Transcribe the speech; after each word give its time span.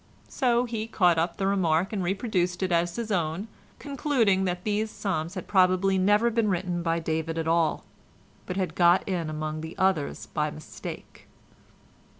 So 0.29 0.65
he 0.65 0.87
caught 0.87 1.19
up 1.19 1.37
the 1.37 1.45
remark 1.45 1.93
and 1.93 2.03
reproduced 2.03 2.63
it 2.63 2.71
as 2.71 2.95
his 2.95 3.11
own, 3.11 3.47
concluding 3.77 4.45
that 4.45 4.63
these 4.63 4.89
psalms 4.89 5.35
had 5.35 5.47
probably 5.47 5.99
never 5.99 6.31
been 6.31 6.49
written 6.49 6.81
by 6.81 6.97
David 6.97 7.37
at 7.37 7.47
all, 7.47 7.83
but 8.47 8.57
had 8.57 8.73
got 8.73 9.07
in 9.07 9.29
among 9.29 9.61
the 9.61 9.77
others 9.77 10.25
by 10.25 10.49
mistake. 10.49 11.27